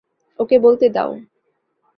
[0.39, 1.11] ওকে বলতে দাও।